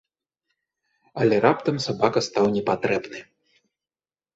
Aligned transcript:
Але 1.21 1.35
раптам 1.47 1.75
сабака 1.87 2.19
стаў 2.31 2.45
непатрэбны. 2.59 3.19